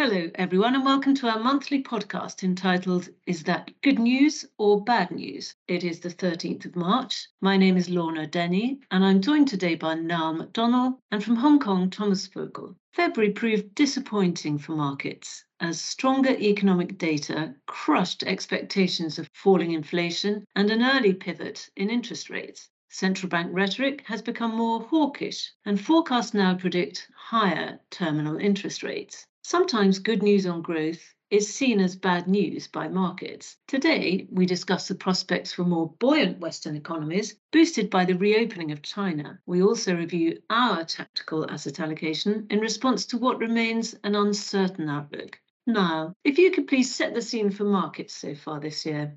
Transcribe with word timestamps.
Hello, 0.00 0.30
everyone, 0.36 0.76
and 0.76 0.84
welcome 0.84 1.16
to 1.16 1.28
our 1.28 1.40
monthly 1.40 1.82
podcast 1.82 2.44
entitled 2.44 3.08
Is 3.26 3.42
That 3.42 3.72
Good 3.82 3.98
News 3.98 4.44
or 4.56 4.84
Bad 4.84 5.10
News? 5.10 5.56
It 5.66 5.82
is 5.82 5.98
the 5.98 6.08
13th 6.08 6.66
of 6.66 6.76
March. 6.76 7.26
My 7.40 7.56
name 7.56 7.76
is 7.76 7.90
Lorna 7.90 8.28
Denny, 8.28 8.78
and 8.92 9.04
I'm 9.04 9.20
joined 9.20 9.48
today 9.48 9.74
by 9.74 9.94
Niall 9.94 10.36
McDonnell 10.36 10.98
and 11.10 11.24
from 11.24 11.34
Hong 11.34 11.58
Kong, 11.58 11.90
Thomas 11.90 12.28
Vogl. 12.28 12.76
February 12.92 13.32
proved 13.32 13.74
disappointing 13.74 14.58
for 14.58 14.76
markets 14.76 15.44
as 15.58 15.80
stronger 15.80 16.30
economic 16.30 16.96
data 16.96 17.56
crushed 17.66 18.22
expectations 18.22 19.18
of 19.18 19.28
falling 19.34 19.72
inflation 19.72 20.44
and 20.54 20.70
an 20.70 20.80
early 20.80 21.12
pivot 21.12 21.68
in 21.74 21.90
interest 21.90 22.30
rates. 22.30 22.70
Central 22.88 23.28
bank 23.28 23.50
rhetoric 23.52 24.04
has 24.06 24.22
become 24.22 24.54
more 24.54 24.80
hawkish, 24.80 25.50
and 25.66 25.80
forecasts 25.80 26.34
now 26.34 26.54
predict 26.54 27.08
higher 27.16 27.80
terminal 27.90 28.38
interest 28.38 28.84
rates. 28.84 29.26
Sometimes 29.50 29.98
good 29.98 30.22
news 30.22 30.44
on 30.44 30.60
growth 30.60 31.14
is 31.30 31.50
seen 31.50 31.80
as 31.80 31.96
bad 31.96 32.28
news 32.28 32.68
by 32.68 32.86
markets. 32.86 33.56
Today, 33.66 34.28
we 34.30 34.44
discuss 34.44 34.88
the 34.88 34.94
prospects 34.94 35.54
for 35.54 35.64
more 35.64 35.90
buoyant 36.00 36.38
Western 36.38 36.76
economies, 36.76 37.34
boosted 37.50 37.88
by 37.88 38.04
the 38.04 38.12
reopening 38.12 38.72
of 38.72 38.82
China. 38.82 39.40
We 39.46 39.62
also 39.62 39.96
review 39.96 40.38
our 40.50 40.84
tactical 40.84 41.50
asset 41.50 41.80
allocation 41.80 42.46
in 42.50 42.60
response 42.60 43.06
to 43.06 43.16
what 43.16 43.38
remains 43.38 43.94
an 44.04 44.14
uncertain 44.14 44.90
outlook. 44.90 45.40
Niall, 45.66 46.12
if 46.24 46.36
you 46.36 46.50
could 46.50 46.68
please 46.68 46.94
set 46.94 47.14
the 47.14 47.22
scene 47.22 47.50
for 47.50 47.64
markets 47.64 48.12
so 48.12 48.34
far 48.34 48.60
this 48.60 48.84
year. 48.84 49.16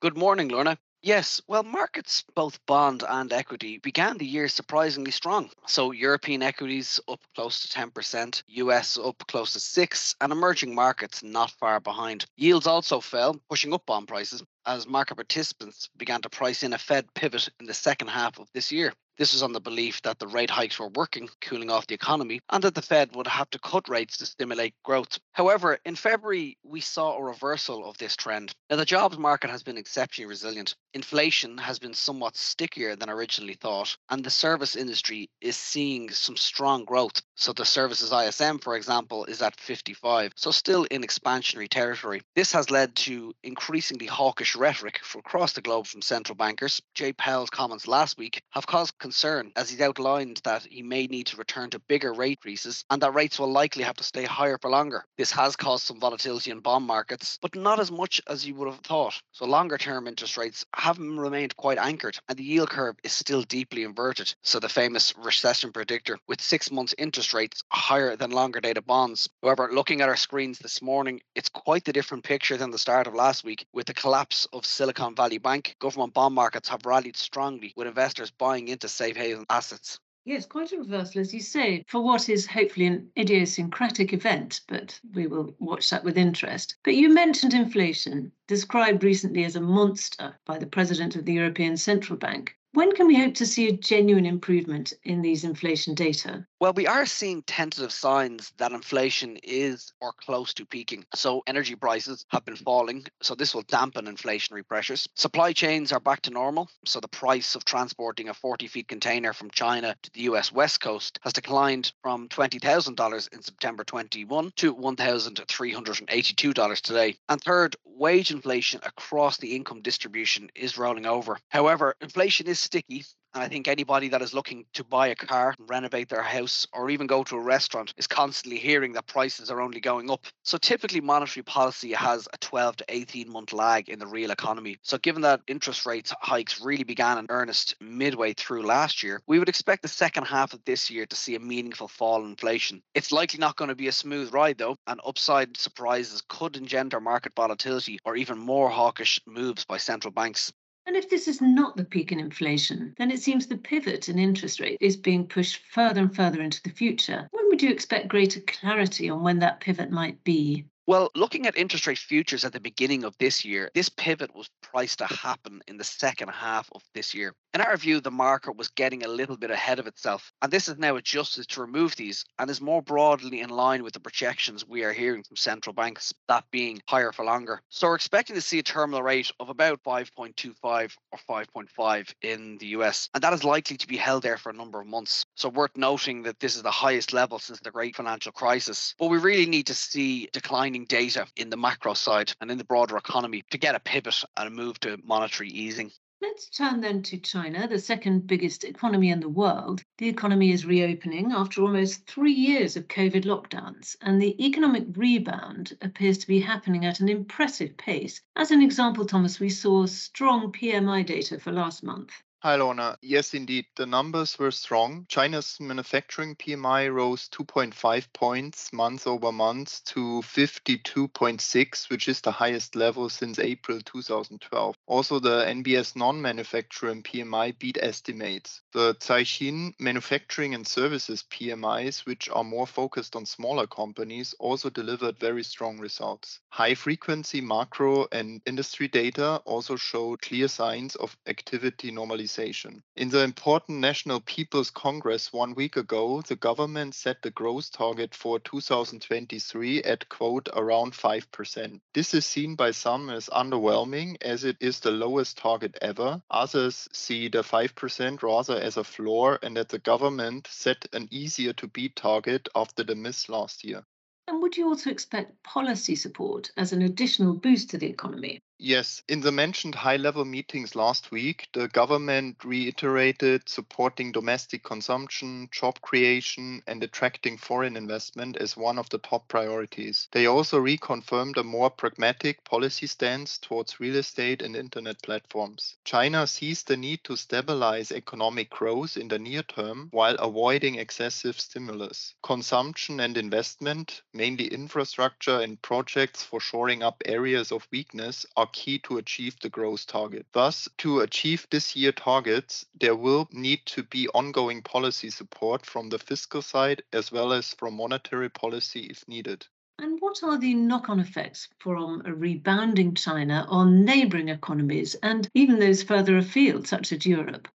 Good 0.00 0.16
morning, 0.16 0.46
Lorna. 0.46 0.78
Yes, 1.06 1.40
well, 1.46 1.62
markets, 1.62 2.24
both 2.34 2.58
bond 2.66 3.04
and 3.08 3.32
equity, 3.32 3.78
began 3.78 4.18
the 4.18 4.26
year 4.26 4.48
surprisingly 4.48 5.12
strong. 5.12 5.50
So, 5.68 5.92
European 5.92 6.42
equities 6.42 6.98
up 7.06 7.20
close 7.32 7.60
to 7.60 7.68
10%, 7.68 8.42
US 8.48 8.98
up 8.98 9.24
close 9.28 9.52
to 9.52 9.60
6 9.60 10.16
and 10.20 10.32
emerging 10.32 10.74
markets 10.74 11.22
not 11.22 11.52
far 11.52 11.78
behind. 11.78 12.24
Yields 12.36 12.66
also 12.66 13.00
fell, 13.00 13.40
pushing 13.48 13.72
up 13.72 13.86
bond 13.86 14.08
prices 14.08 14.42
as 14.66 14.88
market 14.88 15.14
participants 15.14 15.88
began 15.96 16.22
to 16.22 16.28
price 16.28 16.64
in 16.64 16.72
a 16.72 16.78
Fed 16.78 17.06
pivot 17.14 17.50
in 17.60 17.66
the 17.66 17.74
second 17.74 18.08
half 18.08 18.40
of 18.40 18.48
this 18.52 18.72
year. 18.72 18.92
This 19.18 19.32
was 19.32 19.42
on 19.42 19.52
the 19.52 19.60
belief 19.60 20.02
that 20.02 20.18
the 20.18 20.26
rate 20.26 20.50
hikes 20.50 20.78
were 20.78 20.88
working, 20.88 21.28
cooling 21.40 21.70
off 21.70 21.86
the 21.86 21.94
economy, 21.94 22.40
and 22.50 22.62
that 22.64 22.74
the 22.74 22.82
Fed 22.82 23.14
would 23.14 23.26
have 23.26 23.50
to 23.50 23.58
cut 23.58 23.88
rates 23.88 24.16
to 24.18 24.26
stimulate 24.26 24.74
growth. 24.82 25.18
However, 25.32 25.78
in 25.84 25.96
February, 25.96 26.58
we 26.62 26.80
saw 26.80 27.16
a 27.16 27.22
reversal 27.22 27.88
of 27.88 27.98
this 27.98 28.16
trend. 28.16 28.52
Now, 28.70 28.76
the 28.76 28.84
jobs 28.84 29.18
market 29.18 29.50
has 29.50 29.62
been 29.62 29.76
exceptionally 29.76 30.28
resilient. 30.28 30.74
Inflation 30.94 31.58
has 31.58 31.78
been 31.78 31.94
somewhat 31.94 32.36
stickier 32.36 32.96
than 32.96 33.10
originally 33.10 33.54
thought, 33.54 33.96
and 34.10 34.24
the 34.24 34.30
service 34.30 34.76
industry 34.76 35.28
is 35.40 35.56
seeing 35.56 36.10
some 36.10 36.36
strong 36.36 36.84
growth. 36.84 37.22
So, 37.34 37.52
the 37.52 37.64
services 37.64 38.12
ISM, 38.12 38.58
for 38.58 38.76
example, 38.76 39.24
is 39.26 39.42
at 39.42 39.60
55, 39.60 40.32
so 40.36 40.50
still 40.50 40.84
in 40.84 41.02
expansionary 41.02 41.68
territory. 41.68 42.22
This 42.34 42.52
has 42.52 42.70
led 42.70 42.96
to 42.96 43.34
increasingly 43.42 44.06
hawkish 44.06 44.56
rhetoric 44.56 45.00
from 45.02 45.20
across 45.26 45.54
the 45.54 45.60
globe 45.60 45.86
from 45.86 46.02
central 46.02 46.36
bankers. 46.36 46.80
Jay 46.94 47.12
Powell's 47.12 47.50
comments 47.50 47.88
last 47.88 48.16
week 48.16 48.40
have 48.50 48.66
caused 48.66 48.96
concern 49.06 49.52
as 49.54 49.70
he's 49.70 49.80
outlined 49.80 50.40
that 50.42 50.66
he 50.68 50.82
may 50.82 51.06
need 51.06 51.28
to 51.28 51.36
return 51.36 51.70
to 51.70 51.78
bigger 51.78 52.12
rate 52.12 52.38
increases 52.38 52.84
and 52.90 53.00
that 53.00 53.14
rates 53.14 53.38
will 53.38 53.52
likely 53.52 53.84
have 53.84 53.94
to 53.94 54.02
stay 54.02 54.24
higher 54.24 54.58
for 54.60 54.68
longer. 54.68 55.04
This 55.16 55.30
has 55.30 55.54
caused 55.54 55.84
some 55.84 56.00
volatility 56.00 56.50
in 56.50 56.58
bond 56.58 56.84
markets, 56.84 57.38
but 57.40 57.54
not 57.54 57.78
as 57.78 57.92
much 57.92 58.20
as 58.26 58.44
you 58.44 58.56
would 58.56 58.66
have 58.66 58.80
thought. 58.80 59.14
So 59.30 59.46
longer 59.46 59.78
term 59.78 60.08
interest 60.08 60.36
rates 60.36 60.64
have 60.74 60.98
remained 60.98 61.54
quite 61.54 61.78
anchored 61.78 62.18
and 62.28 62.36
the 62.36 62.42
yield 62.42 62.70
curve 62.70 62.96
is 63.04 63.12
still 63.12 63.42
deeply 63.42 63.84
inverted. 63.84 64.34
So 64.42 64.58
the 64.58 64.68
famous 64.68 65.14
recession 65.16 65.70
predictor 65.70 66.18
with 66.26 66.40
six 66.40 66.72
months 66.72 66.96
interest 66.98 67.32
rates 67.32 67.62
higher 67.70 68.16
than 68.16 68.32
longer 68.32 68.60
dated 68.60 68.86
bonds. 68.86 69.28
However, 69.40 69.70
looking 69.72 70.00
at 70.00 70.08
our 70.08 70.16
screens 70.16 70.58
this 70.58 70.82
morning, 70.82 71.20
it's 71.36 71.48
quite 71.48 71.84
the 71.84 71.92
different 71.92 72.24
picture 72.24 72.56
than 72.56 72.72
the 72.72 72.78
start 72.78 73.06
of 73.06 73.14
last 73.14 73.44
week 73.44 73.66
with 73.72 73.86
the 73.86 73.94
collapse 73.94 74.48
of 74.52 74.66
Silicon 74.66 75.14
Valley 75.14 75.38
Bank. 75.38 75.76
Government 75.78 76.12
bond 76.12 76.34
markets 76.34 76.68
have 76.70 76.84
rallied 76.84 77.16
strongly 77.16 77.72
with 77.76 77.86
investors 77.86 78.32
buying 78.32 78.66
into 78.66 78.88
safe 78.96 79.16
haven 79.16 79.44
assets. 79.50 79.98
Yes, 80.24 80.44
quite 80.44 80.72
a 80.72 80.78
reversal, 80.78 81.20
as 81.20 81.32
you 81.32 81.38
say, 81.38 81.84
for 81.86 82.00
what 82.02 82.28
is 82.28 82.46
hopefully 82.46 82.86
an 82.86 83.12
idiosyncratic 83.16 84.12
event, 84.12 84.62
but 84.66 84.98
we 85.14 85.28
will 85.28 85.54
watch 85.60 85.88
that 85.90 86.02
with 86.02 86.18
interest. 86.18 86.74
But 86.82 86.96
you 86.96 87.08
mentioned 87.14 87.54
inflation, 87.54 88.32
described 88.48 89.04
recently 89.04 89.44
as 89.44 89.54
a 89.54 89.60
monster 89.60 90.34
by 90.44 90.58
the 90.58 90.66
president 90.66 91.14
of 91.14 91.26
the 91.26 91.34
European 91.34 91.76
Central 91.76 92.18
Bank. 92.18 92.56
When 92.72 92.92
can 92.92 93.06
we 93.06 93.16
hope 93.16 93.34
to 93.36 93.46
see 93.46 93.68
a 93.68 93.72
genuine 93.72 94.26
improvement 94.26 94.92
in 95.02 95.22
these 95.22 95.44
inflation 95.44 95.94
data? 95.94 96.46
Well, 96.60 96.74
we 96.74 96.86
are 96.86 97.06
seeing 97.06 97.42
tentative 97.42 97.92
signs 97.92 98.52
that 98.58 98.72
inflation 98.72 99.38
is 99.42 99.94
or 100.00 100.12
close 100.12 100.52
to 100.54 100.66
peaking. 100.66 101.06
So, 101.14 101.42
energy 101.46 101.74
prices 101.74 102.26
have 102.30 102.44
been 102.44 102.56
falling, 102.56 103.06
so 103.22 103.34
this 103.34 103.54
will 103.54 103.62
dampen 103.62 104.04
inflationary 104.06 104.66
pressures. 104.66 105.08
Supply 105.14 105.54
chains 105.54 105.92
are 105.92 106.00
back 106.00 106.20
to 106.22 106.30
normal, 106.30 106.68
so 106.84 107.00
the 107.00 107.08
price 107.08 107.54
of 107.54 107.64
transporting 107.64 108.28
a 108.28 108.34
40 108.34 108.66
feet 108.66 108.88
container 108.88 109.32
from 109.32 109.50
China 109.50 109.96
to 110.02 110.10
the 110.12 110.22
US 110.22 110.50
West 110.52 110.80
Coast 110.80 111.20
has 111.22 111.32
declined 111.32 111.92
from 112.02 112.28
$20,000 112.28 113.32
in 113.32 113.42
September 113.42 113.84
21 113.84 114.52
to 114.56 114.74
$1,382 114.74 116.80
today. 116.82 117.16
And 117.28 117.40
third, 117.40 117.76
wage 117.84 118.30
inflation 118.30 118.80
across 118.84 119.38
the 119.38 119.56
income 119.56 119.80
distribution 119.80 120.50
is 120.54 120.76
rolling 120.76 121.06
over. 121.06 121.38
However, 121.48 121.94
inflation 122.00 122.46
is 122.46 122.65
sticky 122.66 123.04
and 123.36 123.44
I 123.44 123.48
think 123.48 123.68
anybody 123.68 124.08
that 124.08 124.22
is 124.22 124.32
looking 124.32 124.64
to 124.72 124.82
buy 124.82 125.08
a 125.08 125.14
car, 125.14 125.54
renovate 125.58 126.08
their 126.08 126.22
house, 126.22 126.66
or 126.72 126.88
even 126.88 127.06
go 127.06 127.22
to 127.24 127.36
a 127.36 127.40
restaurant 127.40 127.92
is 127.98 128.06
constantly 128.06 128.58
hearing 128.58 128.94
that 128.94 129.06
prices 129.06 129.50
are 129.50 129.60
only 129.60 129.78
going 129.78 130.10
up. 130.10 130.24
So 130.42 130.56
typically, 130.56 131.02
monetary 131.02 131.44
policy 131.44 131.92
has 131.92 132.26
a 132.32 132.38
12 132.38 132.76
to 132.76 132.84
18 132.88 133.30
month 133.30 133.52
lag 133.52 133.90
in 133.90 133.98
the 133.98 134.06
real 134.06 134.30
economy. 134.30 134.78
So 134.80 134.96
given 134.96 135.20
that 135.20 135.42
interest 135.48 135.84
rate 135.84 136.10
hikes 136.22 136.62
really 136.62 136.84
began 136.84 137.18
in 137.18 137.26
earnest 137.28 137.76
midway 137.78 138.32
through 138.32 138.62
last 138.62 139.02
year, 139.02 139.20
we 139.26 139.38
would 139.38 139.50
expect 139.50 139.82
the 139.82 139.88
second 139.88 140.24
half 140.24 140.54
of 140.54 140.64
this 140.64 140.88
year 140.88 141.04
to 141.04 141.14
see 141.14 141.34
a 141.34 141.38
meaningful 141.38 141.88
fall 141.88 142.24
in 142.24 142.30
inflation. 142.30 142.82
It's 142.94 143.12
likely 143.12 143.38
not 143.38 143.56
going 143.56 143.68
to 143.68 143.74
be 143.74 143.88
a 143.88 143.92
smooth 143.92 144.32
ride 144.32 144.56
though, 144.56 144.78
and 144.86 144.98
upside 145.04 145.58
surprises 145.58 146.22
could 146.26 146.56
engender 146.56 147.00
market 147.00 147.32
volatility 147.36 147.98
or 148.06 148.16
even 148.16 148.38
more 148.38 148.70
hawkish 148.70 149.20
moves 149.26 149.66
by 149.66 149.76
central 149.76 150.10
banks. 150.10 150.54
And 150.86 150.94
if 150.94 151.10
this 151.10 151.26
is 151.26 151.40
not 151.42 151.76
the 151.76 151.84
peak 151.84 152.12
in 152.12 152.20
inflation, 152.20 152.94
then 152.96 153.10
it 153.10 153.20
seems 153.20 153.46
the 153.46 153.58
pivot 153.58 154.08
in 154.08 154.18
interest 154.18 154.60
rate 154.60 154.78
is 154.80 154.96
being 154.96 155.26
pushed 155.26 155.56
further 155.70 156.00
and 156.00 156.14
further 156.14 156.40
into 156.40 156.62
the 156.62 156.70
future. 156.70 157.28
When 157.32 157.48
would 157.48 157.62
you 157.62 157.70
expect 157.70 158.08
greater 158.08 158.40
clarity 158.40 159.10
on 159.10 159.22
when 159.22 159.40
that 159.40 159.60
pivot 159.60 159.90
might 159.90 160.22
be? 160.22 160.66
Well, 160.88 161.10
looking 161.16 161.48
at 161.48 161.56
interest 161.56 161.88
rate 161.88 161.98
futures 161.98 162.44
at 162.44 162.52
the 162.52 162.60
beginning 162.60 163.02
of 163.02 163.18
this 163.18 163.44
year, 163.44 163.72
this 163.74 163.88
pivot 163.88 164.32
was 164.36 164.48
priced 164.62 165.00
to 165.00 165.06
happen 165.06 165.60
in 165.66 165.78
the 165.78 165.82
second 165.82 166.28
half 166.28 166.68
of 166.72 166.82
this 166.94 167.12
year. 167.12 167.34
In 167.54 167.60
our 167.60 167.76
view, 167.76 168.00
the 168.00 168.12
market 168.12 168.56
was 168.56 168.68
getting 168.68 169.02
a 169.02 169.08
little 169.08 169.36
bit 169.36 169.50
ahead 169.50 169.80
of 169.80 169.88
itself, 169.88 170.30
and 170.42 170.52
this 170.52 170.68
is 170.68 170.78
now 170.78 170.94
adjusted 170.94 171.48
to 171.48 171.60
remove 171.60 171.96
these 171.96 172.24
and 172.38 172.48
is 172.48 172.60
more 172.60 172.82
broadly 172.82 173.40
in 173.40 173.50
line 173.50 173.82
with 173.82 173.94
the 173.94 174.00
projections 174.00 174.64
we 174.64 174.84
are 174.84 174.92
hearing 174.92 175.24
from 175.24 175.36
central 175.36 175.72
banks, 175.72 176.14
that 176.28 176.44
being 176.52 176.80
higher 176.86 177.10
for 177.10 177.24
longer. 177.24 177.62
So 177.68 177.88
we're 177.88 177.96
expecting 177.96 178.36
to 178.36 178.42
see 178.42 178.60
a 178.60 178.62
terminal 178.62 179.02
rate 179.02 179.32
of 179.40 179.48
about 179.48 179.82
5.25 179.82 180.92
or 181.10 181.18
5.5 181.28 182.14
in 182.22 182.58
the 182.58 182.66
US, 182.66 183.08
and 183.12 183.24
that 183.24 183.32
is 183.32 183.42
likely 183.42 183.76
to 183.76 183.86
be 183.88 183.96
held 183.96 184.22
there 184.22 184.38
for 184.38 184.50
a 184.50 184.56
number 184.56 184.80
of 184.80 184.86
months. 184.86 185.24
So 185.34 185.48
worth 185.48 185.76
noting 185.76 186.22
that 186.24 186.38
this 186.38 186.54
is 186.54 186.62
the 186.62 186.70
highest 186.70 187.12
level 187.12 187.40
since 187.40 187.58
the 187.58 187.72
great 187.72 187.96
financial 187.96 188.30
crisis. 188.32 188.94
But 188.98 189.08
we 189.08 189.18
really 189.18 189.46
need 189.46 189.66
to 189.66 189.74
see 189.74 190.28
declining 190.32 190.75
data 190.84 191.26
in 191.36 191.50
the 191.50 191.56
macro 191.56 191.94
side 191.94 192.32
and 192.40 192.50
in 192.50 192.58
the 192.58 192.64
broader 192.64 192.96
economy 192.96 193.42
to 193.50 193.58
get 193.58 193.74
a 193.74 193.80
pivot 193.80 194.22
and 194.36 194.48
a 194.48 194.50
move 194.50 194.78
to 194.80 194.98
monetary 195.02 195.48
easing. 195.48 195.90
Let's 196.22 196.48
turn 196.48 196.80
then 196.80 197.02
to 197.02 197.18
China, 197.18 197.68
the 197.68 197.78
second 197.78 198.26
biggest 198.26 198.64
economy 198.64 199.10
in 199.10 199.20
the 199.20 199.28
world. 199.28 199.82
The 199.98 200.08
economy 200.08 200.50
is 200.50 200.64
reopening 200.64 201.30
after 201.30 201.60
almost 201.60 202.06
three 202.06 202.32
years 202.32 202.74
of 202.74 202.88
COVID 202.88 203.24
lockdowns, 203.24 203.96
and 204.00 204.20
the 204.20 204.34
economic 204.44 204.84
rebound 204.96 205.76
appears 205.82 206.16
to 206.18 206.26
be 206.26 206.40
happening 206.40 206.86
at 206.86 207.00
an 207.00 207.10
impressive 207.10 207.76
pace. 207.76 208.22
As 208.34 208.50
an 208.50 208.62
example, 208.62 209.04
Thomas, 209.04 209.40
we 209.40 209.50
saw 209.50 209.84
strong 209.84 210.52
PMI 210.52 211.04
data 211.04 211.38
for 211.38 211.52
last 211.52 211.82
month. 211.82 212.12
Hi, 212.46 212.54
Lorna. 212.54 212.96
Yes, 213.02 213.34
indeed, 213.34 213.66
the 213.74 213.86
numbers 213.86 214.38
were 214.38 214.52
strong. 214.52 215.04
China's 215.08 215.58
manufacturing 215.58 216.36
PMI 216.36 216.94
rose 216.94 217.28
2.5 217.30 218.12
points 218.12 218.72
month 218.72 219.08
over 219.08 219.32
month 219.32 219.82
to 219.86 220.22
52.6, 220.22 221.90
which 221.90 222.06
is 222.06 222.20
the 222.20 222.30
highest 222.30 222.76
level 222.76 223.08
since 223.08 223.40
April 223.40 223.80
2012. 223.80 224.76
Also, 224.86 225.18
the 225.18 225.44
NBS 225.44 225.96
non-manufacturing 225.96 227.02
PMI 227.02 227.58
beat 227.58 227.78
estimates. 227.82 228.60
The 228.72 228.94
Caixin 228.94 229.72
manufacturing 229.80 230.54
and 230.54 230.64
services 230.64 231.24
PMIs, 231.28 232.06
which 232.06 232.28
are 232.28 232.44
more 232.44 232.68
focused 232.68 233.16
on 233.16 233.26
smaller 233.26 233.66
companies, 233.66 234.36
also 234.38 234.70
delivered 234.70 235.18
very 235.18 235.42
strong 235.42 235.80
results. 235.80 236.38
High 236.50 236.76
frequency 236.76 237.40
macro 237.40 238.06
and 238.12 238.40
industry 238.46 238.86
data 238.86 239.42
also 239.44 239.74
showed 239.74 240.22
clear 240.22 240.46
signs 240.46 240.94
of 240.94 241.16
activity 241.26 241.90
normalization 241.90 242.35
globalization. 242.36 242.82
In 242.96 243.08
the 243.08 243.22
important 243.22 243.78
National 243.78 244.20
People's 244.20 244.70
Congress 244.70 245.32
one 245.32 245.54
week 245.54 245.76
ago, 245.76 246.22
the 246.22 246.36
government 246.36 246.94
set 246.94 247.22
the 247.22 247.30
growth 247.30 247.72
target 247.72 248.14
for 248.14 248.38
2023 248.40 249.82
at 249.82 250.08
quote 250.08 250.48
around 250.54 250.92
5%. 250.92 251.80
This 251.94 252.14
is 252.14 252.26
seen 252.26 252.54
by 252.54 252.70
some 252.70 253.10
as 253.10 253.28
underwhelming 253.28 254.16
as 254.20 254.44
it 254.44 254.56
is 254.60 254.80
the 254.80 254.90
lowest 254.90 255.38
target 255.38 255.76
ever. 255.80 256.22
Others 256.30 256.88
see 256.92 257.28
the 257.28 257.42
5% 257.42 258.22
rather 258.22 258.56
as 258.56 258.76
a 258.76 258.84
floor 258.84 259.38
and 259.42 259.56
that 259.56 259.68
the 259.68 259.78
government 259.78 260.46
set 260.50 260.86
an 260.92 261.08
easier 261.10 261.52
to 261.54 261.68
beat 261.68 261.96
target 261.96 262.48
after 262.54 262.84
the 262.84 262.94
miss 262.94 263.28
last 263.28 263.64
year. 263.64 263.84
And 264.28 264.42
would 264.42 264.56
you 264.56 264.66
also 264.66 264.90
expect 264.90 265.40
policy 265.44 265.94
support 265.94 266.50
as 266.56 266.72
an 266.72 266.82
additional 266.82 267.34
boost 267.34 267.70
to 267.70 267.78
the 267.78 267.86
economy? 267.86 268.40
Yes, 268.58 269.02
in 269.06 269.20
the 269.20 269.32
mentioned 269.32 269.74
high 269.74 269.98
level 269.98 270.24
meetings 270.24 270.74
last 270.74 271.10
week, 271.10 271.46
the 271.52 271.68
government 271.68 272.42
reiterated 272.42 273.46
supporting 273.50 274.12
domestic 274.12 274.64
consumption, 274.64 275.50
job 275.52 275.78
creation, 275.82 276.62
and 276.66 276.82
attracting 276.82 277.36
foreign 277.36 277.76
investment 277.76 278.38
as 278.38 278.56
one 278.56 278.78
of 278.78 278.88
the 278.88 278.96
top 278.98 279.28
priorities. 279.28 280.08
They 280.12 280.24
also 280.24 280.58
reconfirmed 280.58 281.36
a 281.36 281.44
more 281.44 281.68
pragmatic 281.68 282.44
policy 282.44 282.86
stance 282.86 283.36
towards 283.36 283.78
real 283.78 283.96
estate 283.96 284.40
and 284.40 284.56
internet 284.56 285.02
platforms. 285.02 285.76
China 285.84 286.26
sees 286.26 286.62
the 286.62 286.78
need 286.78 287.04
to 287.04 287.16
stabilize 287.16 287.92
economic 287.92 288.48
growth 288.48 288.96
in 288.96 289.08
the 289.08 289.18
near 289.18 289.42
term 289.42 289.88
while 289.90 290.14
avoiding 290.14 290.76
excessive 290.76 291.38
stimulus. 291.38 292.14
Consumption 292.22 293.00
and 293.00 293.18
investment, 293.18 294.00
mainly 294.14 294.46
infrastructure 294.46 295.40
and 295.40 295.60
projects 295.60 296.22
for 296.24 296.40
shoring 296.40 296.82
up 296.82 297.02
areas 297.04 297.52
of 297.52 297.68
weakness, 297.70 298.24
are 298.34 298.45
are 298.46 298.50
key 298.52 298.78
to 298.78 298.98
achieve 298.98 299.36
the 299.40 299.48
growth 299.48 299.88
target. 299.88 300.24
Thus, 300.30 300.68
to 300.78 301.00
achieve 301.00 301.48
this 301.50 301.74
year 301.74 301.90
targets, 301.90 302.64
there 302.80 302.94
will 302.94 303.28
need 303.32 303.66
to 303.66 303.82
be 303.82 304.08
ongoing 304.10 304.62
policy 304.62 305.10
support 305.10 305.66
from 305.66 305.88
the 305.88 305.98
fiscal 305.98 306.42
side 306.42 306.84
as 306.92 307.10
well 307.10 307.32
as 307.32 307.54
from 307.54 307.74
monetary 307.74 308.28
policy 308.28 308.86
if 308.88 309.06
needed. 309.08 309.44
And 309.80 310.00
what 310.00 310.22
are 310.22 310.38
the 310.38 310.54
knock 310.54 310.88
on 310.88 311.00
effects 311.00 311.48
from 311.58 312.02
a 312.06 312.14
rebounding 312.14 312.94
China 312.94 313.44
on 313.48 313.84
neighbouring 313.84 314.28
economies 314.28 314.94
and 315.02 315.28
even 315.34 315.58
those 315.58 315.82
further 315.82 316.16
afield, 316.16 316.68
such 316.68 316.92
as 316.92 317.04
Europe? 317.04 317.48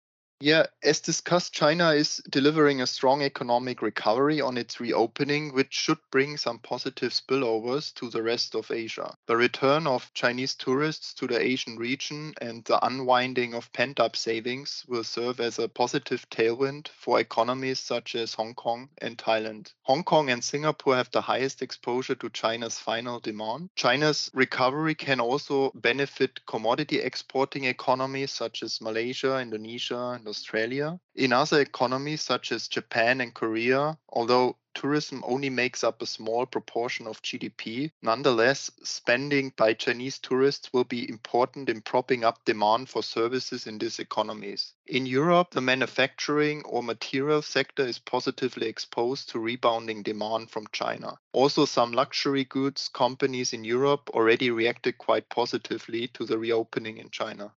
Yeah, 0.41 0.67
as 0.81 1.01
discussed, 1.01 1.51
China 1.51 1.89
is 1.89 2.21
delivering 2.29 2.79
a 2.79 2.87
strong 2.87 3.23
economic 3.23 3.81
recovery 3.81 4.39
on 4.39 4.57
its 4.57 4.79
reopening, 4.79 5.53
which 5.53 5.73
should 5.73 5.97
bring 6.11 6.37
some 6.37 6.59
positive 6.59 7.11
spillovers 7.11 7.93
to 7.95 8.09
the 8.09 8.23
rest 8.23 8.55
of 8.55 8.71
Asia. 8.71 9.13
The 9.27 9.35
return 9.35 9.85
of 9.85 10.09
Chinese 10.13 10.55
tourists 10.55 11.13
to 11.15 11.27
the 11.27 11.37
Asian 11.37 11.75
region 11.75 12.35
and 12.39 12.63
the 12.63 12.83
unwinding 12.85 13.53
of 13.53 13.73
pent 13.73 13.99
up 13.99 14.15
savings 14.15 14.85
will 14.87 15.03
serve 15.03 15.41
as 15.41 15.59
a 15.59 15.67
positive 15.67 16.25
tailwind 16.29 16.87
for 16.87 17.19
economies 17.19 17.81
such 17.81 18.15
as 18.15 18.33
Hong 18.33 18.53
Kong 18.53 18.87
and 18.99 19.17
Thailand. 19.17 19.73
Hong 19.81 20.05
Kong 20.05 20.29
and 20.29 20.41
Singapore 20.41 20.95
have 20.95 21.11
the 21.11 21.19
highest 21.19 21.61
exposure 21.61 22.15
to 22.15 22.29
China's 22.29 22.79
final 22.79 23.19
demand. 23.19 23.71
China's 23.75 24.31
recovery 24.33 24.95
can 24.95 25.19
also 25.19 25.71
benefit 25.75 26.45
commodity 26.45 26.99
exporting 27.01 27.65
economies 27.65 28.31
such 28.31 28.63
as 28.63 28.79
Malaysia, 28.79 29.37
Indonesia, 29.39 30.11
and 30.11 30.28
Australia. 30.29 30.99
In 31.15 31.33
other 31.33 31.59
economies 31.59 32.21
such 32.21 32.51
as 32.51 32.67
Japan 32.67 33.19
and 33.21 33.33
Korea, 33.33 33.97
although 34.07 34.55
tourism 34.79 35.21
only 35.27 35.49
makes 35.49 35.83
up 35.83 36.01
a 36.01 36.05
small 36.05 36.45
proportion 36.45 37.05
of 37.05 37.21
GDP, 37.21 37.91
nonetheless, 38.01 38.71
spending 38.83 39.51
by 39.57 39.73
Chinese 39.73 40.19
tourists 40.19 40.71
will 40.71 40.85
be 40.85 41.09
important 41.09 41.67
in 41.67 41.81
propping 41.81 42.23
up 42.23 42.45
demand 42.45 42.87
for 42.87 43.03
services 43.03 43.67
in 43.67 43.77
these 43.77 43.99
economies. 43.99 44.73
In 44.85 45.05
Europe, 45.05 45.51
the 45.51 45.59
manufacturing 45.59 46.63
or 46.63 46.81
material 46.81 47.41
sector 47.41 47.85
is 47.85 47.99
positively 47.99 48.67
exposed 48.67 49.29
to 49.29 49.39
rebounding 49.39 50.01
demand 50.03 50.49
from 50.49 50.67
China. 50.71 51.19
Also, 51.33 51.65
some 51.65 51.91
luxury 51.91 52.45
goods 52.45 52.87
companies 52.87 53.51
in 53.51 53.65
Europe 53.65 54.09
already 54.13 54.49
reacted 54.49 54.97
quite 54.97 55.27
positively 55.29 56.07
to 56.09 56.25
the 56.25 56.37
reopening 56.37 56.97
in 56.99 57.09
China. 57.09 57.51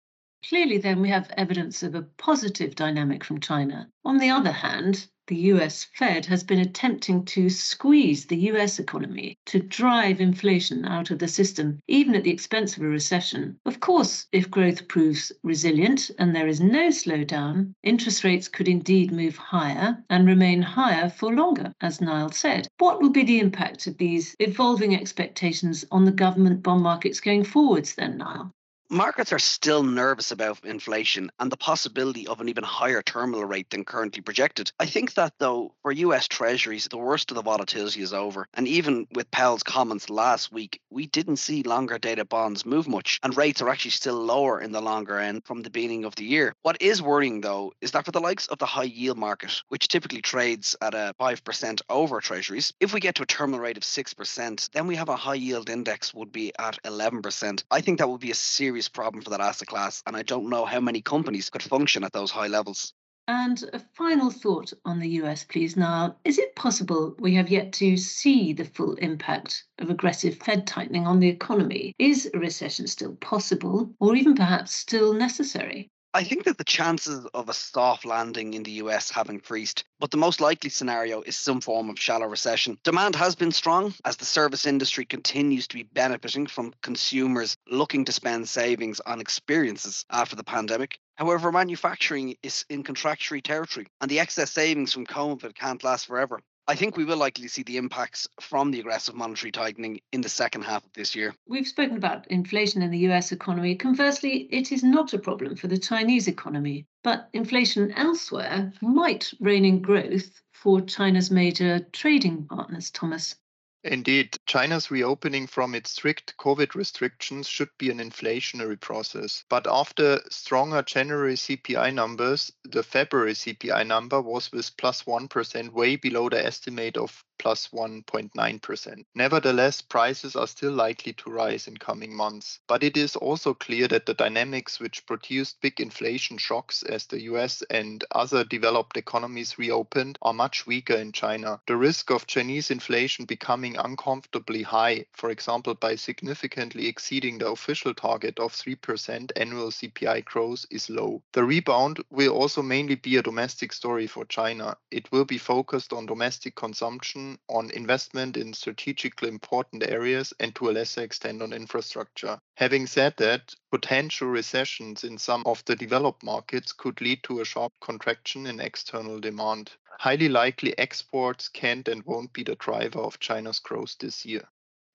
Clearly, 0.50 0.80
then, 0.80 1.02
we 1.02 1.10
have 1.10 1.32
evidence 1.38 1.84
of 1.84 1.94
a 1.94 2.02
positive 2.02 2.74
dynamic 2.76 3.24
from 3.24 3.40
China. 3.40 3.90
On 4.04 4.18
the 4.18 4.32
other 4.32 4.52
hand, 4.52 5.08
the 5.28 5.36
US 5.54 5.86
Fed 5.94 6.26
has 6.26 6.44
been 6.44 6.60
attempting 6.60 7.24
to 7.26 7.48
squeeze 7.48 8.26
the 8.26 8.50
US 8.50 8.80
economy 8.80 9.38
to 9.46 9.60
drive 9.60 10.20
inflation 10.20 10.84
out 10.84 11.12
of 11.12 11.20
the 11.20 11.28
system, 11.28 11.80
even 11.88 12.16
at 12.16 12.24
the 12.24 12.32
expense 12.32 12.76
of 12.76 12.84
a 12.84 12.88
recession. 12.88 13.60
Of 13.66 13.80
course, 13.80 14.28
if 14.32 14.52
growth 14.52 14.88
proves 14.88 15.32
resilient 15.44 16.10
and 16.18 16.36
there 16.36 16.48
is 16.48 16.60
no 16.60 16.88
slowdown, 16.88 17.76
interest 17.84 18.24
rates 18.24 18.48
could 18.48 18.68
indeed 18.68 19.12
move 19.12 19.38
higher 19.38 20.04
and 20.10 20.26
remain 20.26 20.64
higher 20.64 21.08
for 21.08 21.34
longer, 21.34 21.72
as 21.80 22.02
Niall 22.02 22.32
said. 22.32 22.68
What 22.80 23.00
will 23.00 23.12
be 23.12 23.24
the 23.24 23.40
impact 23.40 23.86
of 23.86 23.98
these 23.98 24.36
evolving 24.40 24.96
expectations 24.96 25.86
on 25.92 26.04
the 26.04 26.12
government 26.12 26.64
bond 26.64 26.82
markets 26.82 27.22
going 27.22 27.44
forwards, 27.44 27.94
then, 27.94 28.18
Niall? 28.18 28.52
Markets 28.94 29.32
are 29.32 29.40
still 29.40 29.84
nervous 29.84 30.32
about 30.32 30.66
inflation 30.66 31.32
and 31.40 31.50
the 31.50 31.56
possibility 31.56 32.28
of 32.28 32.42
an 32.42 32.50
even 32.50 32.66
higher 32.66 33.02
terminal 33.02 33.46
rate 33.46 33.70
than 33.70 33.86
currently 33.86 34.22
projected. 34.22 34.70
I 34.82 34.86
think 34.86 35.14
that, 35.14 35.32
though, 35.40 35.74
for 35.82 35.94
US 35.94 36.28
Treasuries, 36.28 36.90
the 36.90 36.98
worst 36.98 37.32
of 37.32 37.36
the 37.36 37.42
volatility 37.42 38.02
is 38.02 38.12
over. 38.12 38.50
And 38.54 38.68
even 38.68 39.08
with 39.14 39.32
Powell's 39.32 39.64
comments 39.64 40.10
last 40.10 40.52
week, 40.52 40.82
we 40.90 41.08
didn't 41.08 41.38
see 41.38 41.64
longer 41.64 42.00
dated 42.00 42.28
bonds 42.28 42.66
move 42.66 42.86
much, 42.86 43.18
and 43.24 43.38
rates 43.38 43.62
are 43.62 43.70
actually 43.70 43.92
still 43.92 44.22
lower 44.22 44.60
in 44.60 44.74
the 44.74 44.82
longer 44.82 45.18
end 45.18 45.46
from 45.46 45.62
the 45.62 45.70
beginning 45.70 46.04
of 46.04 46.16
the 46.16 46.26
year. 46.26 46.54
What 46.62 46.82
is 46.82 47.02
worrying, 47.02 47.40
though, 47.40 47.72
is 47.80 47.92
that 47.92 48.04
for 48.04 48.12
the 48.12 48.20
likes 48.20 48.48
of 48.48 48.58
the 48.58 48.66
high 48.66 48.84
yield 48.84 49.18
market, 49.18 49.64
which 49.70 49.88
typically 49.88 50.22
trades 50.22 50.76
at 50.82 50.94
a 50.94 51.16
5% 51.18 51.82
over 51.90 52.20
Treasuries, 52.20 52.74
if 52.82 52.94
we 52.94 53.00
get 53.00 53.16
to 53.16 53.24
a 53.24 53.26
terminal 53.26 53.62
rate 53.62 53.78
of 53.78 53.84
6%, 53.84 54.70
then 54.72 54.86
we 54.86 54.98
have 54.98 55.08
a 55.08 55.16
high 55.16 55.36
yield 55.36 55.70
index 55.70 56.14
would 56.14 56.34
be 56.34 56.52
at 56.60 56.78
11%. 56.84 57.64
I 57.72 57.80
think 57.80 58.00
that 58.00 58.10
would 58.10 58.20
be 58.20 58.32
a 58.32 58.36
serious 58.36 58.81
serious 58.82 58.90
problem 58.90 59.24
for 59.24 59.30
that 59.30 59.42
asset 59.42 59.68
class. 59.68 60.02
And 60.08 60.16
I 60.16 60.24
don't 60.24 60.50
know 60.50 60.66
how 60.66 60.80
many 60.80 61.02
companies 61.02 61.52
could 61.52 61.62
function 61.62 62.04
at 62.04 62.14
those 62.14 62.32
high 62.32 62.48
levels. 62.48 62.94
And 63.28 63.64
a 63.74 63.80
final 63.80 64.32
thought 64.32 64.74
on 64.86 65.00
the 65.00 65.10
US, 65.22 65.44
please, 65.44 65.78
Niall. 65.78 66.18
Is 66.26 66.40
it 66.40 66.56
possible 66.56 67.16
we 67.20 67.36
have 67.36 67.52
yet 67.52 67.72
to 67.74 67.96
see 67.96 68.54
the 68.54 68.66
full 68.66 68.96
impact 68.96 69.66
of 69.78 69.92
aggressive 69.92 70.38
Fed 70.38 70.66
tightening 70.66 71.06
on 71.06 71.20
the 71.20 71.30
economy? 71.30 71.94
Is 72.00 72.28
a 72.34 72.40
recession 72.40 72.88
still 72.88 73.16
possible, 73.18 73.94
or 74.00 74.16
even 74.16 74.34
perhaps 74.34 74.74
still 74.74 75.14
necessary? 75.14 75.91
I 76.14 76.26
think 76.26 76.44
that 76.44 76.58
the 76.58 76.66
chances 76.66 77.26
of 77.34 77.48
a 77.48 77.54
soft 77.54 78.04
landing 78.04 78.54
in 78.54 78.64
the 78.64 78.84
US 78.84 79.12
have 79.12 79.30
increased, 79.30 79.86
but 79.98 80.12
the 80.12 80.18
most 80.18 80.42
likely 80.42 80.70
scenario 80.70 81.22
is 81.22 81.38
some 81.38 81.62
form 81.62 81.90
of 81.90 81.98
shallow 81.98 82.26
recession. 82.28 82.78
Demand 82.84 83.16
has 83.16 83.34
been 83.34 83.54
strong 83.54 83.94
as 84.04 84.18
the 84.18 84.26
service 84.26 84.66
industry 84.66 85.06
continues 85.06 85.68
to 85.68 85.78
be 85.78 85.84
benefiting 85.84 86.48
from 86.48 86.74
consumers 86.82 87.56
looking 87.70 88.04
to 88.04 88.12
spend 88.12 88.50
savings 88.50 89.00
on 89.00 89.22
experiences 89.22 90.04
after 90.10 90.36
the 90.36 90.44
pandemic. 90.44 91.00
However, 91.16 91.50
manufacturing 91.50 92.36
is 92.44 92.66
in 92.70 92.84
contractionary 92.84 93.42
territory, 93.42 93.88
and 94.02 94.12
the 94.12 94.20
excess 94.20 94.52
savings 94.52 94.92
from 94.92 95.06
COVID 95.06 95.56
can't 95.56 95.82
last 95.82 96.08
forever. 96.08 96.42
I 96.72 96.76
think 96.76 96.96
we 96.96 97.04
will 97.04 97.18
likely 97.18 97.50
see 97.50 97.64
the 97.64 97.76
impacts 97.76 98.30
from 98.40 98.72
the 98.72 98.80
aggressive 98.80 99.14
monetary 99.14 99.52
tightening 99.52 100.00
in 100.14 100.22
the 100.22 100.30
second 100.30 100.62
half 100.62 100.86
of 100.86 100.94
this 100.94 101.14
year. 101.14 101.36
We've 101.46 101.68
spoken 101.68 101.98
about 101.98 102.26
inflation 102.32 102.82
in 102.82 102.92
the 102.92 103.10
US 103.10 103.34
economy. 103.34 103.76
Conversely, 103.76 104.48
it 104.50 104.72
is 104.72 104.82
not 104.82 105.12
a 105.12 105.20
problem 105.20 105.58
for 105.58 105.68
the 105.68 105.78
Chinese 105.78 106.30
economy, 106.30 106.88
but 107.04 107.28
inflation 107.34 107.92
elsewhere 107.92 108.72
might 108.82 109.34
rein 109.42 109.66
in 109.66 109.82
growth 109.82 110.42
for 110.54 110.80
China's 110.80 111.30
major 111.30 111.82
trading 111.92 112.46
partners, 112.46 112.90
Thomas. 112.90 113.36
Indeed, 113.84 114.38
China's 114.46 114.92
reopening 114.92 115.48
from 115.48 115.74
its 115.74 115.90
strict 115.90 116.38
COVID 116.38 116.76
restrictions 116.76 117.48
should 117.48 117.70
be 117.80 117.90
an 117.90 117.98
inflationary 117.98 118.80
process. 118.80 119.44
But 119.50 119.66
after 119.68 120.22
stronger 120.30 120.84
January 120.84 121.34
CPI 121.34 121.92
numbers, 121.92 122.52
the 122.64 122.84
February 122.84 123.34
CPI 123.34 123.88
number 123.88 124.22
was 124.22 124.52
with 124.52 124.78
plus 124.78 125.08
1 125.08 125.30
way 125.74 125.96
below 125.96 126.30
the 126.30 126.46
estimate 126.46 126.96
of 126.96 127.24
plus 127.42 127.70
1.9%. 127.70 129.06
Nevertheless, 129.16 129.82
prices 129.82 130.36
are 130.36 130.46
still 130.46 130.74
likely 130.74 131.14
to 131.14 131.32
rise 131.32 131.68
in 131.68 131.76
coming 131.76 132.16
months. 132.16 132.60
But 132.68 132.84
it 132.84 132.96
is 132.96 133.16
also 133.16 133.56
clear 133.56 133.88
that 133.88 134.06
the 134.06 134.14
dynamics 134.14 134.80
which 134.80 135.08
produced 135.08 135.60
big 135.60 135.82
inflation 135.82 136.38
shocks 136.38 136.84
as 136.84 137.08
the 137.08 137.22
US 137.22 137.64
and 137.72 138.06
other 138.12 138.44
developed 138.44 138.96
economies 138.96 139.58
reopened 139.58 140.20
are 140.22 140.36
much 140.36 140.68
weaker 140.68 140.94
in 140.94 141.12
China. 141.14 141.60
The 141.66 141.78
risk 141.78 142.12
of 142.12 142.28
Chinese 142.28 142.70
inflation 142.70 143.26
becoming 143.26 143.76
uncomfortably 143.76 144.62
high, 144.62 145.06
for 145.14 145.32
example, 145.32 145.74
by 145.74 145.96
significantly 145.96 146.88
exceeding 146.88 147.40
the 147.40 147.50
official 147.50 147.96
target 147.96 148.38
of 148.38 148.54
3% 148.54 149.32
annual 149.36 149.72
CPI 149.72 150.26
growth, 150.26 150.64
is 150.70 150.92
low. 150.92 151.24
The 151.34 151.44
rebound 151.44 152.04
will 152.12 152.34
also 152.34 152.62
mainly 152.62 152.96
be 152.96 153.18
a 153.18 153.24
domestic 153.24 153.74
story 153.74 154.06
for 154.06 154.26
China. 154.26 154.78
It 154.92 155.12
will 155.12 155.26
be 155.26 155.40
focused 155.40 155.92
on 155.92 156.06
domestic 156.06 156.54
consumption 156.56 157.31
attention 157.32 157.40
on 157.48 157.72
investment 157.72 158.38
in 158.38 158.54
strategically 158.54 159.30
important 159.30 159.84
areas 159.84 160.34
and 160.40 160.54
to 160.56 160.70
a 160.70 160.72
lesser 160.72 161.02
extent 161.02 161.42
on 161.42 161.54
infrastructure. 161.54 162.40
Having 162.58 162.88
said 162.88 163.14
that, 163.18 163.54
potential 163.72 164.28
recessions 164.28 165.04
in 165.04 165.18
some 165.18 165.44
of 165.46 165.64
the 165.66 165.76
developed 165.76 166.24
markets 166.24 166.74
could 166.74 167.00
lead 167.02 167.24
to 167.24 167.42
a 167.42 167.46
sharp 167.46 167.74
contraction 167.82 168.48
in 168.48 168.60
external 168.60 169.20
demand. 169.20 169.72
Highly 170.00 170.30
likely 170.30 170.78
exports 170.78 171.50
can't 171.50 171.88
and 171.88 172.04
won't 172.06 172.34
be 172.34 172.44
the 172.44 172.56
driver 172.56 173.00
of 173.00 173.20
China's 173.20 173.60
growth 173.60 173.96
this 174.00 174.26
year. 174.26 174.48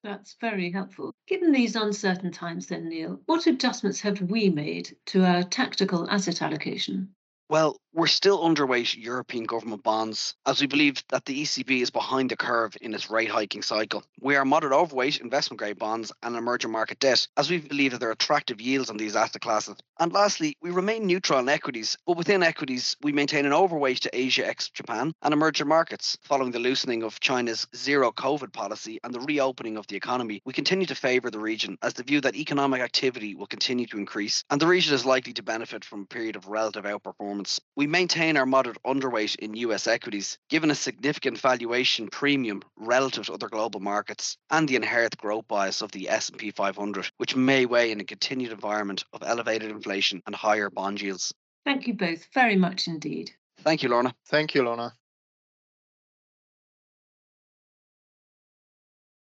That's 0.03 0.35
very 0.39 0.71
helpful. 0.71 1.13
Given 1.27 1.51
these 1.51 1.75
uncertain 1.75 2.31
times, 2.31 2.67
then, 2.67 2.89
Niall, 2.89 3.19
what 3.25 3.47
adjustments 3.47 4.01
have 4.01 4.21
we 4.21 4.49
made 4.49 4.95
to 5.07 5.25
our 5.25 5.43
tactical 5.43 6.09
asset 6.09 6.41
allocation? 6.41 7.09
Well, 7.49 7.79
we're 7.97 8.05
still 8.05 8.39
underweight 8.43 8.95
European 8.95 9.43
government 9.45 9.81
bonds 9.81 10.35
as 10.45 10.61
we 10.61 10.67
believe 10.67 11.03
that 11.09 11.25
the 11.25 11.41
ECB 11.41 11.81
is 11.81 11.89
behind 11.89 12.29
the 12.29 12.37
curve 12.37 12.77
in 12.79 12.93
its 12.93 13.09
rate 13.09 13.27
hiking 13.27 13.63
cycle. 13.63 14.03
We 14.21 14.35
are 14.35 14.45
moderate 14.45 14.71
overweight 14.71 15.19
investment 15.19 15.57
grade 15.57 15.79
bonds 15.79 16.11
and 16.21 16.35
emerging 16.35 16.69
market 16.69 16.99
debt 16.99 17.27
as 17.37 17.49
we 17.49 17.57
believe 17.57 17.91
that 17.91 17.99
there 17.99 18.09
are 18.09 18.11
attractive 18.11 18.61
yields 18.61 18.91
on 18.91 18.97
these 18.97 19.15
asset 19.15 19.41
classes. 19.41 19.77
And 19.99 20.13
lastly, 20.13 20.55
we 20.61 20.69
remain 20.69 21.07
neutral 21.07 21.39
in 21.39 21.49
equities, 21.49 21.97
but 22.05 22.17
within 22.17 22.43
equities, 22.43 22.95
we 23.01 23.11
maintain 23.11 23.47
an 23.47 23.53
overweight 23.53 24.01
to 24.01 24.15
Asia 24.15 24.47
ex 24.47 24.69
Japan 24.69 25.11
and 25.23 25.33
emerging 25.33 25.67
markets. 25.67 26.19
Following 26.21 26.51
the 26.51 26.59
loosening 26.59 27.01
of 27.01 27.19
China's 27.19 27.65
zero 27.75 28.11
COVID 28.11 28.53
policy 28.53 28.99
and 29.03 29.11
the 29.11 29.21
reopening 29.21 29.75
of 29.75 29.87
the 29.87 29.95
economy, 29.95 30.39
we 30.45 30.53
continue 30.53 30.85
to 30.85 30.93
favour 30.93 31.31
the 31.31 31.39
region 31.39 31.79
as 31.81 31.95
the 31.95 32.03
view 32.03 32.21
that 32.21 32.35
economic 32.35 32.79
activity 32.79 33.33
will 33.33 33.47
continue 33.47 33.87
to 33.87 33.97
increase 33.97 34.43
and 34.51 34.61
the 34.61 34.67
region 34.67 34.93
is 34.93 35.03
likely 35.03 35.33
to 35.33 35.41
benefit 35.41 35.83
from 35.83 36.01
a 36.01 36.05
period 36.05 36.35
of 36.35 36.47
relative 36.47 36.83
outperformance 36.83 37.47
performance. 37.47 37.59
We 37.87 37.91
maintain 37.91 38.35
our 38.35 38.45
moderate 38.45 38.83
underweight 38.83 39.37
in 39.37 39.55
US 39.55 39.87
equities, 39.87 40.37
given 40.49 40.71
a 40.71 40.75
significant 40.75 41.37
valuation 41.37 42.09
premium 42.09 42.61
relative 42.75 43.27
to 43.27 43.33
other 43.33 43.47
global 43.47 43.79
markets 43.79 44.37
and 44.49 44.67
the 44.67 44.75
inherent 44.75 45.15
growth 45.15 45.47
bias 45.47 45.81
of 45.81 45.93
the 45.93 46.09
S&P 46.09 46.51
500, 46.51 47.09
which 47.15 47.37
may 47.37 47.65
weigh 47.65 47.91
in 47.93 48.01
a 48.01 48.03
continued 48.03 48.51
environment 48.51 49.05
of 49.13 49.23
elevated 49.23 49.71
inflation 49.71 50.21
and 50.25 50.35
higher 50.35 50.69
bond 50.69 50.99
yields. 50.99 51.33
Thank 51.63 51.87
you 51.87 51.93
both 51.93 52.27
very 52.33 52.57
much 52.57 52.89
indeed. 52.89 53.31
Thank 53.59 53.83
you, 53.83 53.87
Lorna. 53.87 54.13
Thank 54.25 54.53
you, 54.53 54.63
Lorna. 54.63 54.93